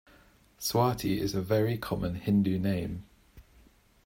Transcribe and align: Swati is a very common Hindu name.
Swati 0.57 1.19
is 1.19 1.35
a 1.35 1.43
very 1.43 1.77
common 1.77 2.15
Hindu 2.15 2.57
name. 2.57 3.05